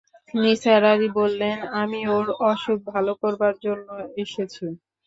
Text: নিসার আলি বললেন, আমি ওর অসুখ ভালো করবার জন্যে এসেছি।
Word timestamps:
নিসার 0.33 0.83
আলি 0.91 1.09
বললেন, 1.19 1.57
আমি 1.81 1.99
ওর 2.15 2.27
অসুখ 2.49 2.77
ভালো 2.91 3.11
করবার 3.21 3.53
জন্যে 3.65 3.93
এসেছি। 4.23 4.65